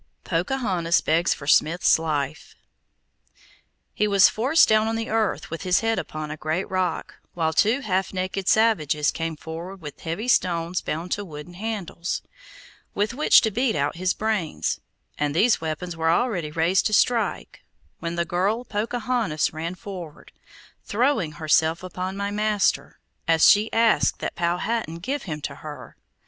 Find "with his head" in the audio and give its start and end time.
5.51-5.99